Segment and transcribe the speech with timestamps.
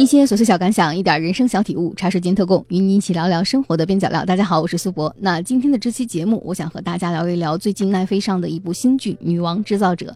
[0.00, 4.24] 一些琐碎小感想，一点人生小体悟，茶水间特供，与你一起聊聊生活的边角料。
[4.24, 5.14] 大家好，我是苏博。
[5.18, 10.06] 那今天的这期节目，我想和大家聊一聊最近奈飞上的一部新剧《女王制造者》。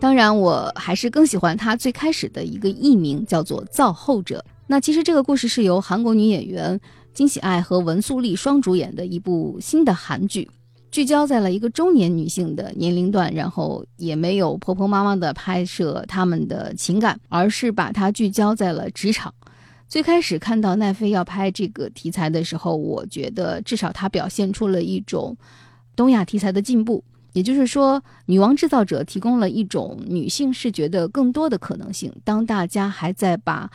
[0.00, 4.42] 当然，我还是更喜欢它最开始的一个艺名，叫做《造后者》。
[4.66, 6.80] 那其实这个故事是由韩国女演员
[7.12, 10.48] 金喜爱和文素丽双主演的一部新的韩剧。
[10.90, 19.32] 聚焦在了一个中年女性的年龄段，然后也没有婆婆妈妈的拍摄他们的情感，而是把它聚焦在了职场。
[19.86, 25.36] 最开始看到奈飞要拍这个题材的时候，我觉得至少它表现出了一种
[25.94, 27.02] 东亚题材的进步，
[27.32, 32.12] 也就是说，《女王制造者》提供了一种女性视觉的更多的可能性。
[32.24, 33.70] 当大家还在把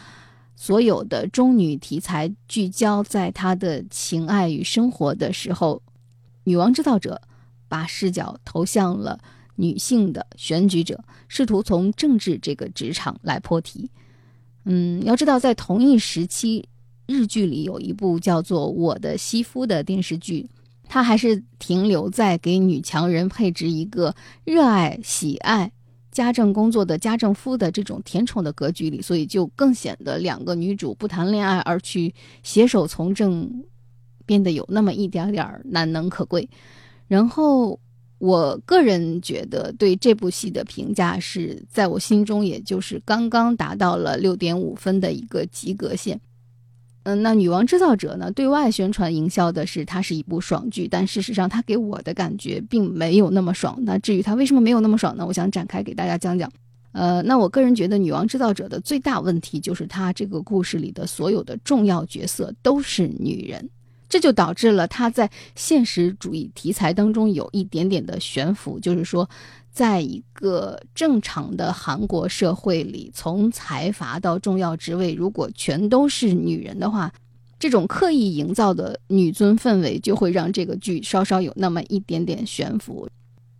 [0.55, 5.82] 所有的中女题材聚焦在她的情爱与生活的时候，
[6.45, 7.22] 女王制造者
[7.67, 9.20] 把视角投向了
[9.55, 13.90] 女性的选举者，试图从政治这个职场来破题。
[14.63, 16.65] 嗯，要知道，在同一时期，
[17.07, 20.49] 日剧里有一部叫做《我的西夫》的电视剧，
[20.87, 25.71] 它还是停留在给女强人配置一个热爱、喜爱
[26.12, 33.63] 家政工作的家政夫的这种甜宠的格局里，所以就更显得两个女主不谈恋爱而去携手从政。
[34.26, 36.49] 变得有那么一点点难能可贵，
[37.07, 37.79] 然后
[38.18, 46.20] 我个人觉得对这部戏的评价是在我心中也就是刚刚达到了六点五分的一个及格线。
[47.03, 53.77] 嗯，那《女王制造者》呢，对外宣传营销的是它是一部爽剧，但事实上它给我的感觉并没有那么爽。
[53.84, 55.23] 那至于它为什么没有那么爽呢？
[55.23, 56.51] 我想展开给大家讲讲。
[56.93, 63.70] 呃，那我个人觉得《女王制造者》的最大问题就是它这个故事里的所有的重要角色都是女人。
[64.16, 69.30] 这就导致了他在现实主义题材当中有一点点的悬浮，就是说，
[69.74, 77.12] 在一个正常的韩国社会里，从财阀到重要职位，如果全都是女人的话，
[77.59, 83.09] 这种刻意营造的女尊氛围就会让这个剧稍稍有那么一点点悬浮。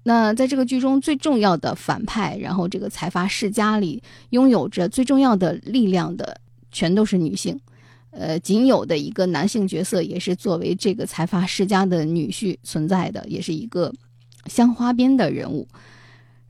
[0.03, 6.39] 那在这个剧中最重要的反派，然后这个财阀世家里拥有着最重要的力量的，
[6.72, 7.59] 全都是女性。
[8.17, 13.93] 呃，仅有的一个男性角色，也是作为这个财阀世家的女婿存在的，也是一个
[14.45, 15.67] 镶花边的人物。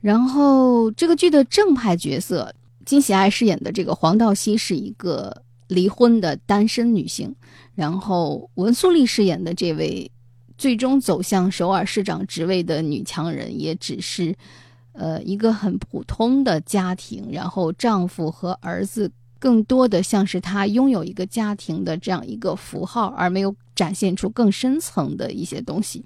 [0.00, 7.34] 然后，这个剧的正派角色金喜爱饰演的这个黄道熙是一个离婚的单身女性，
[7.74, 10.08] 然后文素丽饰演的这位
[10.56, 14.32] 最终走向首尔市长职位的女强人，也只是
[14.92, 19.10] 呃一个很普通的家庭，然后丈夫和儿子。
[19.38, 26.04] 更多的像是他拥有一个家庭的这样一个符号，而没有展现出更深层的一些东西。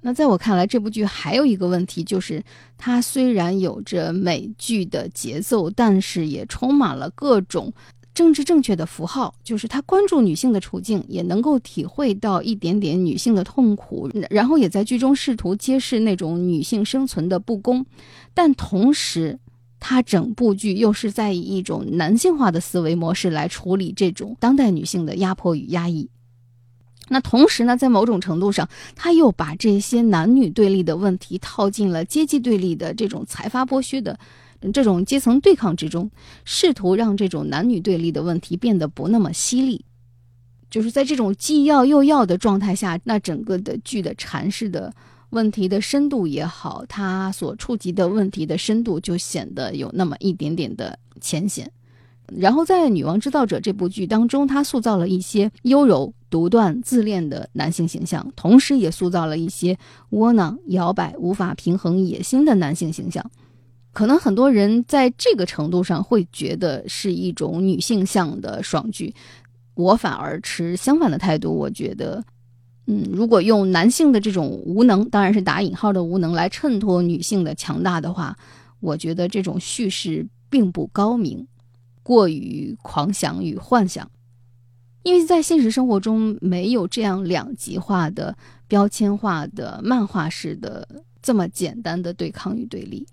[0.00, 2.42] 那在我看来，这部剧还有一个问题，就是
[2.76, 7.72] 它虽然有着美剧的节奏，但是也充满了各种
[8.14, 9.34] 政治正确的符号。
[9.42, 17.84] 就是他关注女性的处境，也能够体会到一点点女性的痛苦，然后也在剧中试图揭示那种女性生存的不公，
[18.32, 19.40] 但同时。
[19.80, 26.08] 他整部剧又是在以一种男性化的思维模式来处理这种当代女性的压迫与压抑。
[27.08, 34.18] 那同时呢，在某种程度上，他又把这些男女对立的问题套进了阶级对立的这种财阀剥削的
[34.74, 36.10] 这种阶层对抗之中，
[36.44, 39.84] 试图让这种男女对立的问题变得不那么犀利。
[40.68, 44.92] 就是在这种既要又要的状态下，那整个的剧的阐释的。
[45.30, 51.70] 问题的深度也好，他所触及的问题的深度就显得有那么一点点的浅显。
[52.34, 59.78] 然后在《女王制造者》这部剧当中，他塑造了一些优柔、独断、自恋的男性形象，同时也塑造了一些
[60.10, 63.30] 窝囊、摇摆、无法平衡野心的男性形象。
[63.92, 69.14] 可能很多人在这个程度上会觉得是一种女性向的爽剧，
[69.74, 71.52] 我反而持相反的态度。
[71.52, 72.24] 我觉得。
[72.90, 78.34] 嗯，如果用男性的这种无能，当然是打引号的无能来衬托女性的强大的话，
[78.80, 81.46] 我觉得这种叙事并不高明，
[82.02, 84.10] 过于狂想与幻想，
[85.02, 88.34] 因为在现实生活中没有这样两极化的、
[88.66, 90.88] 标签化的、漫画式的
[91.20, 93.06] 这么简单的对抗与对立。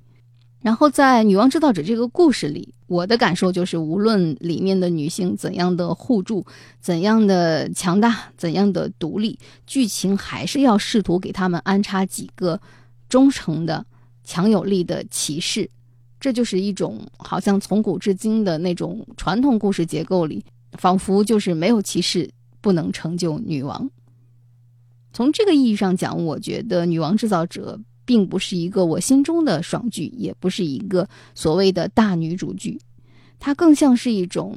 [0.66, 6.44] 然后在《女王制造者》这个故事里，我的感受就是，无论里面的女性怎样的互助、
[6.82, 12.60] 怎样的强大、怎样的独立，剧情还是要试图给他们安插几个
[13.08, 13.86] 忠诚的、
[14.24, 15.70] 强有力的骑士。
[16.20, 20.44] 这就是一种好像从古至今的那种传统故事结构里，
[20.80, 22.28] 仿佛就是没有骑士
[22.60, 23.88] 不能成就女王。
[25.14, 27.80] 从这个意义上讲，我觉得《女王制造者》。
[28.06, 32.80] 并不是一个我心中的爽剧，也不是一个所谓的大女主剧，
[33.40, 34.56] 它更像是一种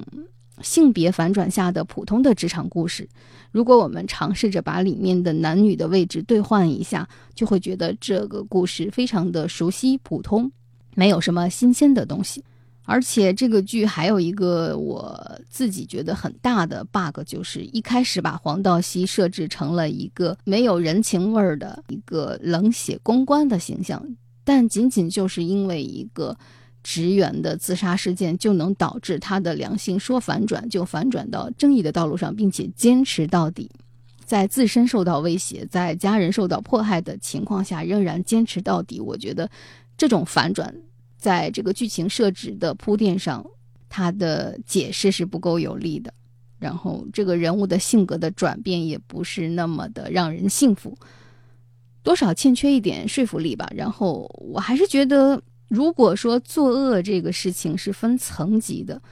[0.62, 3.08] 性别反转下的普通的职场故事。
[3.50, 10.50] 如果我们尝试着把里面的男女的位置兑换一下，就会觉得这个故事非常的熟悉、普通，
[10.94, 12.44] 没有什么新鲜的东西。
[12.88, 24.02] 而且这个剧还有一个我自己觉得很大的 bug，就是一开始把黄道熙设置成了一个没有人情味儿的一个冷血公关的形象，
[24.42, 26.36] 但仅仅就是因为一个。
[26.80, 33.68] 职员的自杀事件就能导致他的良心说反转就反转到正义的道路上，并且坚持到底，
[34.24, 39.00] 在自身受到威胁、在家人受到迫害的情况下仍然坚持到底。
[39.00, 39.50] 我觉得
[39.98, 40.72] 这种反转
[41.18, 43.44] 在这个剧情设置的铺垫上，
[43.90, 46.14] 他的解释是不够有力的。
[46.58, 50.96] 然后这个人物的性格的转变也不是那么的让人信服，
[52.02, 53.68] 多少欠缺一点说服力吧。
[53.76, 55.42] 然后我还是觉得。
[55.68, 59.02] 如果说作恶这个事情是分层级的，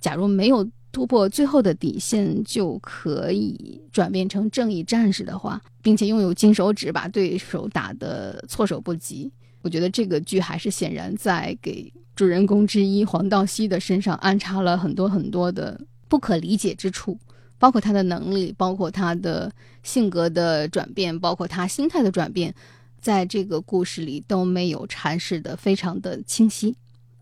[0.00, 9.30] 假如没有突破最后的底线就可以转变成正义战士的话，并且拥有金手指把对手打得措手不及，
[9.66, 17.18] 我觉得这个剧还是显然在给主人公之一黄道熙的身上安插了很多很多的不可理解之处，
[17.58, 19.50] 包括他的能力，包括他的
[19.82, 22.54] 性格的转变，包括他心态的转变。
[23.00, 26.76] 在这个故事里都没有阐释的非常的清晰。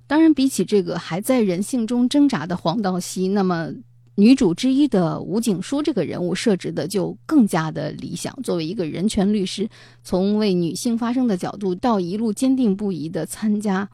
[0.06, 3.70] 当然，比起这个还在人性中挣扎的黄道熙，那么
[4.16, 8.32] 女主之一的吴景书这个人物设置的就更加的理想。
[8.42, 9.68] 作为一个人权律师，
[10.02, 13.88] 从为女性发声的角度，到一路坚定不移的参加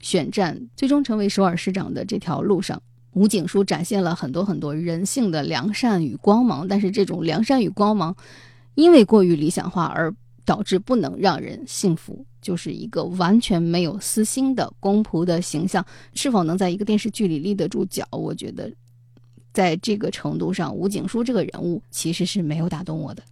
[0.00, 2.82] 选战，最终成为首尔市长的这条路上，
[3.12, 6.66] 吴景书展现了很多很多人性的良善与光芒。
[6.66, 8.16] 但是，这种良善与光芒，
[8.74, 10.14] 因为过于理想化而。
[10.46, 15.84] 导致不能让人信服，就是一个完全没有私心的公仆的形象，
[16.14, 18.04] 是否能在一个电视剧里立得住脚？
[18.10, 18.68] 我觉得，
[19.52, 23.22] 在这个程度上，吴景书这个人物其实是没有打动我的。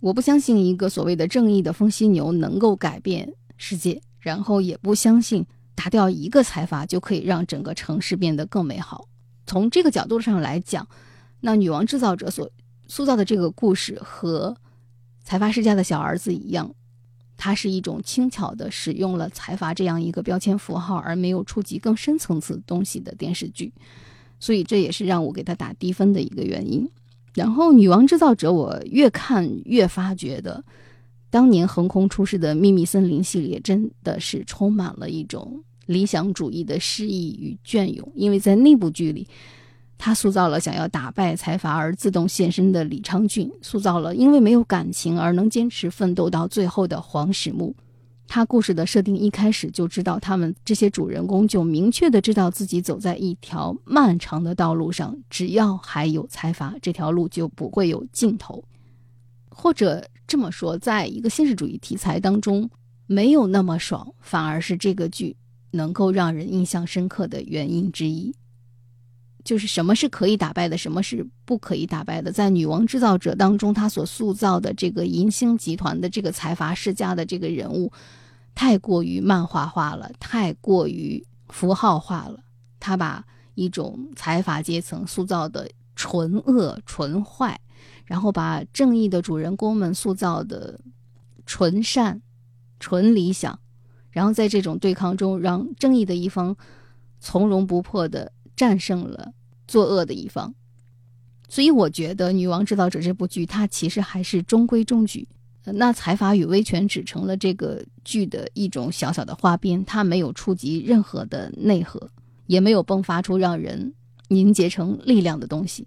[0.00, 5.44] 我不相信一个所谓的正义的风犀牛能够改变世界，然后也不相信
[5.74, 9.08] 打掉一个财阀就可以让整个城市变得更美好。
[9.46, 10.86] 从这个角度上来讲，
[11.40, 12.50] 那女王制造者所
[12.86, 14.56] 塑造的这个故事和。
[15.24, 16.74] 财阀世家的小儿子一样，
[17.36, 23.70] 它是一种轻巧的使用了财阀这样一个标签符号，而没有触及更深层次东西的电视剧，
[24.40, 26.88] 所以这也是让我给他打低分的一个原因。
[27.34, 30.64] 然后，《女王制造者》我越看越发觉得，
[31.30, 39.26] 当年横空出世的《秘密森林》系列真的是充满了一种理想主义的诗意与隽永，因为在那部剧里。
[40.00, 47.74] 他塑造了想要打败财阀而自动献身的李昌俊，塑造了因为没有感情而能坚持奋斗到最后的黄始木。
[48.28, 58.62] 他故事的设定一开始就知道，他们这些主人公就明确的知道自己走在一条漫长的道路上，只要还有财阀，这条路就不会有尽头。
[59.48, 62.68] 或者这么说，在一个现实主义题材当中，
[63.06, 65.34] 没有那么爽，反而是这个剧
[65.70, 68.34] 能够让人印象深刻的原因之一。
[69.48, 72.30] 就是什么是可以打败的，什么是不可以打败的。
[72.30, 77.90] 在《女王制造者》当中，他所塑造的这个银星集团的这个财阀世家的这个人物，
[78.54, 82.40] 太过于漫画化了，太过于符号化了。
[82.78, 87.58] 他把一种财阀阶层塑造的纯恶、纯坏，
[88.04, 90.78] 然后把正义的主人公们塑造的
[91.46, 92.20] 纯善、
[92.78, 93.58] 纯理想，
[94.10, 96.54] 然后在这种对抗中，让正义的一方
[97.18, 99.32] 从容不迫的战胜了。
[99.68, 100.52] 作恶的一方，
[101.48, 105.28] 所以我觉得《女王制造者》这部剧，它其实还是中规中矩。
[105.64, 112.10] 那财阀与威权只成了这个剧的一种小小的花边，它没有触及任何的内核，
[112.46, 113.92] 也没有迸发出让人
[114.28, 115.86] 凝结成力量的东西。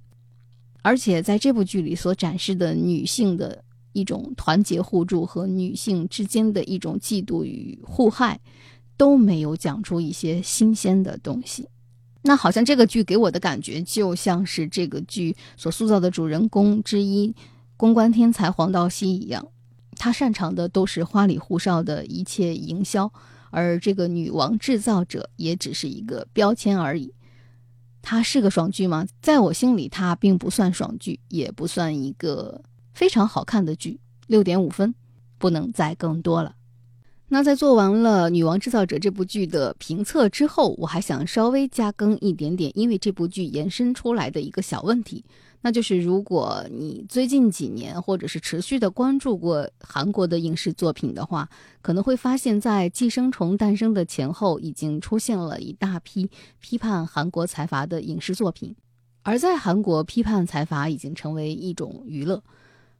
[0.83, 8.39] 而且在这部剧里所展示的女性的一种团结互助和女性之间的一种嫉妒与互害，
[8.97, 11.67] 都没有讲出一些新鲜的东西。
[12.23, 17.35] 那好像这个剧给我的感觉就像是这个剧所塑造的主人公之一，
[17.77, 19.47] 公关天才黄道熙一样，
[19.97, 23.11] 他擅长的都是花里胡哨的一切营销，
[23.49, 27.13] 而这个女王制造者也只是一个标签而已。
[28.03, 29.05] 它是个爽剧吗？
[29.21, 32.63] 在我心里，它并不算爽剧，也不算一个
[32.93, 34.95] 非常好看的剧，六点五分，
[35.37, 36.55] 不能再更多了。
[37.33, 45.23] 那在做完了《女王制造者》这部剧的评测之后，我还想稍微加更一点点，因为这部剧延伸出来的一个小问题，
[45.61, 51.47] 那就是如果你最近几年或者是持续的关注过韩国的影视作品的话，
[51.81, 58.75] 可能会发现，在《寄生虫》诞生的前后，已经出现了一大批批判韩国财阀的影视作品。
[59.23, 62.43] 而在韩国，批判财阀已经成为一种娱乐，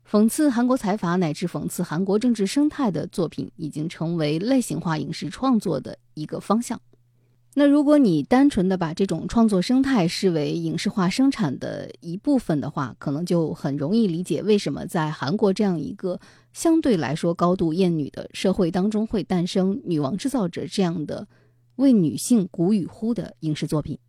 [0.09, 6.79] 讽刺韩国财阀乃至讽刺韩国政治生态的作品已经成为类型化影视创作的一个方向。
[7.53, 16.17] 那如果你单纯的把这种创作生态视为影视化生产的一部分的话，可能就很容易理解为什么在韩国这样一个
[16.53, 21.27] 相对来说高度厌女的社会当中，会诞生《女王制造者》这样的
[21.75, 23.99] 为女性鼓与呼的影视作品。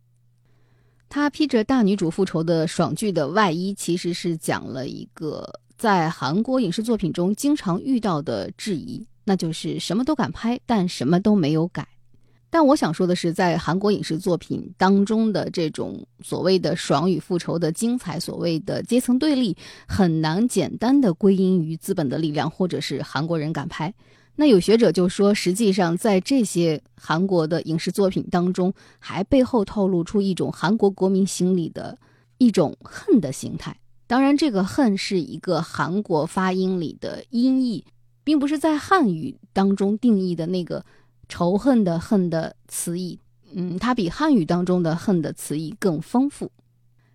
[1.09, 11.85] 他披着大女主复仇的爽剧的外衣，其实是讲了一个在韩国影视作品中经常遇到的质疑，那就是什么都敢拍，但什么都没有改。
[12.49, 23.93] 但我想说的是，在韩国影视作品当中的这种所谓的爽与复仇的精彩，所谓的阶层对立，很难简单的归因于资本的力量，或者是韩国人敢拍。
[24.37, 31.97] 那有学者就说，实际上在这些韩国的影视作品当中，还背后透露出一种韩国国民心理的
[32.37, 33.75] 一种恨的形态。
[34.13, 37.83] 当然，这个恨是一个韩国发音里的音译，
[38.23, 40.85] 并不是在汉语当中定义的那个。
[41.27, 43.17] 仇恨的恨的词义，
[43.55, 46.51] 嗯，它比汉语当中的恨的词义更丰富。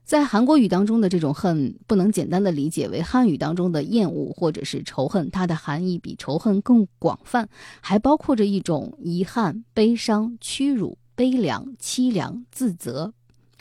[0.05, 7.49] 在韩国语当中的这种恨，不能简单的理解为汉语当中的厌恶或者是仇恨，它的含义比仇恨更广泛，
[7.81, 13.13] 还包括着一种遗憾、悲伤、屈辱、悲凉、凄凉、自责、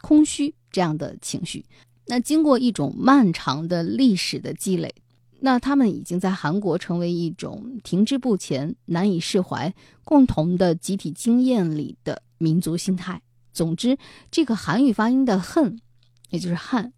[0.01, 1.63] 空虚这样的情绪。
[2.07, 4.93] 那经过一种漫长的历史的积累。
[5.39, 9.71] 那他们已经在韩国成为一种停滞不前、难以释怀、
[10.03, 13.21] 共同的集体经验里的民族心态。
[13.53, 13.99] 总之，
[14.31, 15.79] 这个韩语发音的“恨”，
[16.31, 16.91] 也就是“汉”，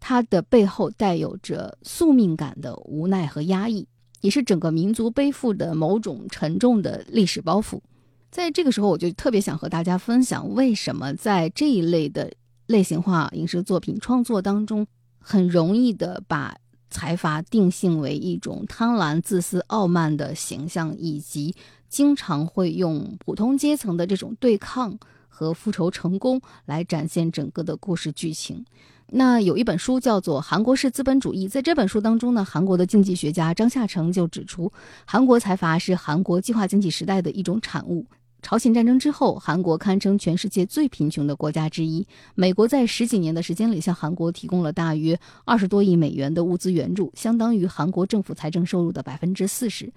[0.00, 3.86] 它的背后带有着宿命感的无奈和压抑，
[4.20, 7.80] 也是整个民族背负的某种沉重的历史包袱。
[8.32, 12.32] 在这个时候，我就特别想和大家分享，为什么在这一类的
[12.66, 14.86] 类型化影视作品创作当中，
[15.18, 16.56] 很容易的把。
[16.88, 21.54] 财阀定性为一种贪婪、自私、傲慢的形象，以及
[21.88, 24.96] 经常会用普通阶层的这种对抗
[25.28, 28.64] 和复仇成功来展现整个的故事剧情。
[29.08, 34.72] 那有一本书叫做《韩国式资本主义》，在这本书当中呢，韩国的经济学家张夏成就指出，
[35.04, 38.06] 韩国财阀是韩国计划经济时代的一种产物。
[38.42, 42.06] 朝鲜战争之后，韩国堪称全世界最贫穷的国家之一。
[42.36, 49.92] 美国在十几年的时间里向韩国提供了大约二十多亿美元的物资援助，相当于韩国政府财政收入的百分之四十。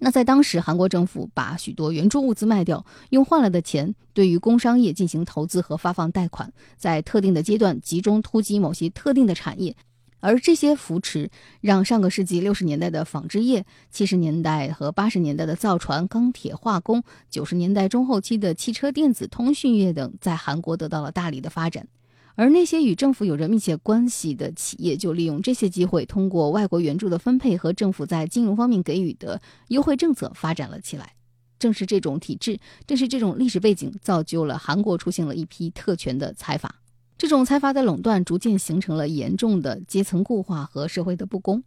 [0.00, 9.74] 那在当时，韩国政府把许多援助物资卖掉，用换来的钱对于工商业进行投资和发放贷款，在特定的阶段集中突击某些特定的产业。
[10.20, 21.86] 而这些扶持让上个世纪六十年代的纺织业、七十年代和八十年代的造船、钢铁、化工、九十年代中后期的汽车、电子、通讯业等在韩国得到了大力的发展。
[22.34, 31.14] 而那些与政府有着密切关系的企业，就利用这些机会，通过外国援助的分配和政府在金融方面给予的优惠政策发展了起来。
[31.58, 36.76] 正是这种体制，正是这种历史背景，造就了韩国出现了一批特权的财阀。
[37.18, 41.64] 这种财阀的垄断逐渐形成了严重的阶层固化和社会的不公，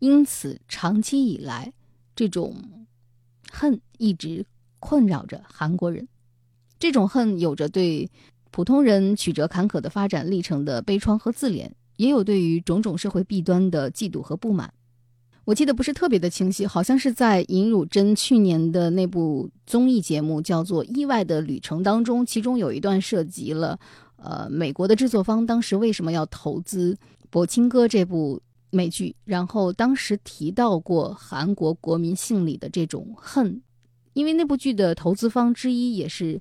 [0.00, 1.72] 因此长期以来，
[2.16, 2.56] 这种
[3.48, 4.44] 恨一直
[4.80, 6.08] 困扰着韩国人。
[6.80, 8.10] 这种恨有着对
[8.50, 14.74] 普通人曲折坎坷的发展历程的悲怆和自怜，也有对于种种社会弊端的嫉妒和不满。
[15.44, 23.78] 我记得不是特别的清晰，好像是在尹汝贞去年的那部综艺节目叫做《意外的旅程》当中，其中有一段涉及了。
[24.18, 26.92] 呃，美国的制作方当时为什么要投资
[27.30, 29.14] 《博青哥》这部美剧？
[29.24, 33.62] 然后当时提到过韩国国民性里的这种恨，
[34.12, 36.40] 因为那部剧的投资方之一也是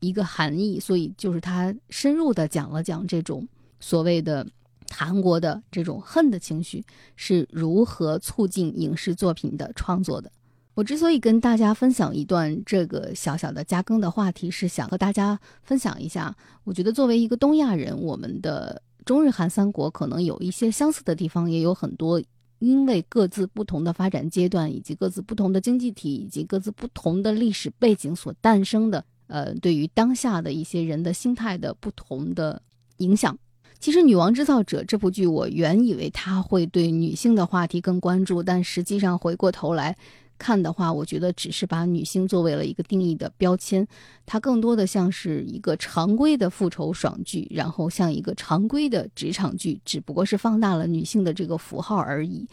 [0.00, 3.46] 一个韩裔，所以就是他深入的讲了讲这种
[3.78, 4.46] 所谓的
[4.90, 6.82] 韩国的这种恨的情绪
[7.16, 10.32] 是如何促进影视作品的创作的。
[10.80, 16.34] 我之所以跟大家分享一段这个小小的加更的话题，是想和大家分享一下。
[16.64, 22.18] 我觉得作为一个东亚人，我们的中日韩三国可能有一些相似的地方，也有很多
[22.60, 32.62] 因为各自不同的发展阶段，以及各自不同的经济体，以及各自不同的历史背景所诞生的，呃，对于当下的一些人的心态的不同的
[32.96, 33.38] 影响。
[33.78, 39.94] 其实《女王制造者》这部剧，我原以为它会对女性的话题更关注，但实际上回过头来。
[40.40, 43.86] 看的话，我觉得只是把女性作为了一个定义的标签，
[44.24, 52.48] 它更多的像是一个常规的复仇爽剧，然后像一个常规的职场剧，只不过是放大了女性的这个符号而已。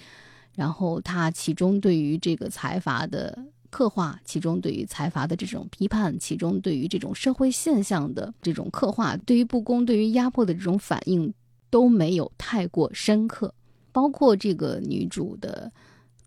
[0.54, 3.38] 然后它其中对于这个财阀的
[3.70, 11.34] 刻画，其中对于财阀的这种批判，其中对于这种社会现象的这种刻画，对于不公、对于压迫的这种反应，
[11.70, 13.54] 都没有太过深刻。
[13.94, 15.72] 包括这个女主的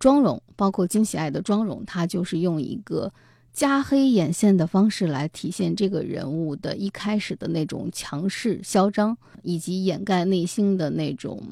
[0.01, 3.13] 妆容，包括金喜爱的妆容，她就是用一个
[3.53, 11.43] 加黑眼线的方式来体现这个人物的一开始的那种强势嚣张，以及掩盖内心的那种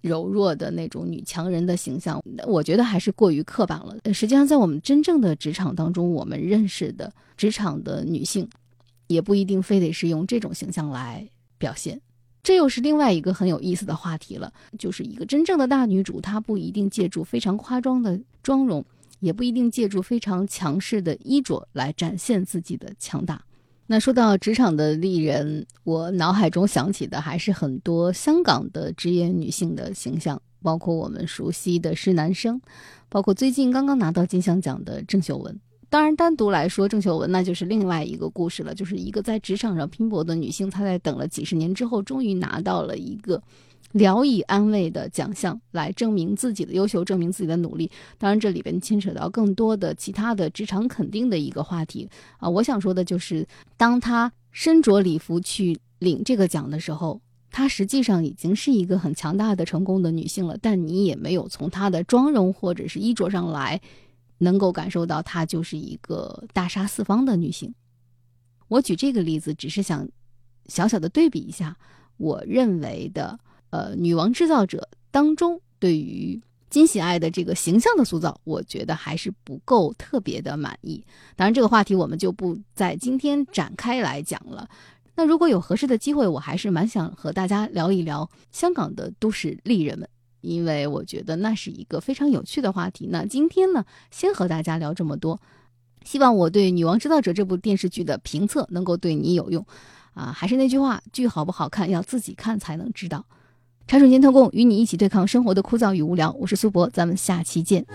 [0.00, 2.22] 柔弱的那种女强人的形象。
[2.46, 3.94] 我觉得还是过于刻板了。
[4.14, 8.48] 实际上，在我们真正的职场当中，我们认识的职场的女性，
[9.08, 12.00] 也不一定非得是用这种形象来表现。
[12.48, 18.82] 这又是另外一个很有意思的话题了，就是一个真正的大女主，她不一定借助非常夸张的妆容，
[19.20, 23.44] 也不一定借助非常强势的衣着来展现自己的强大。
[23.86, 32.58] 那说到职场的丽人，我脑海中想起的还是很多香港的职业女性的形象，包括我们熟悉的施南生，
[33.10, 35.60] 包括最近刚刚拿到金像奖的郑秀文。
[35.90, 43.42] 当然，单独来说，郑秀文那就是另外一个故事了，就是一个在职场上拼搏的女性，她在等了几十年之后，终于拿到了一个
[43.92, 47.90] 聊以安慰的奖项，来证明自己的优秀，证明自己的努力。
[48.18, 52.46] 当然，这里边牵扯到更多的其他的职场肯定的一个话题啊。
[52.46, 53.46] 我想说的就是，
[53.78, 57.18] 当她身着礼服去领这个奖的时候，
[57.50, 63.80] 她实际上已经是一个很强大的、成功的女性了，但你也没有从她的妆容或者是衣着上来。
[64.38, 67.74] 能够感受到她就是一个大杀四方的女性。
[68.68, 70.08] 我举这个例子，只是想
[70.66, 71.76] 小小的对比一下，
[72.16, 73.38] 我认为的
[73.70, 76.40] 呃，女王制造者当中对于
[76.70, 81.02] 金喜爱的这个形象的塑造，我觉得还是不够特别的满意。
[81.34, 84.68] 当然，这个话题我们就不在今天展开来讲了。
[85.14, 90.08] 那如果有合适的机会，我还是蛮想和大家聊一聊香港的都市丽人们。
[90.40, 93.08] 因为我觉得那是一个非常有趣的话题。
[93.10, 95.40] 那今天呢，先和大家聊这么多，
[96.04, 99.64] 希望我对《女王制造者》这部电视剧的评测能够对你有用。
[100.14, 103.24] 啊，还是那句话，剧好不好看要自己看才能知道。
[103.86, 106.30] 茶水间特供，与你一起对抗生活的枯燥与无聊。
[106.32, 107.86] 我是苏博，咱们下期见。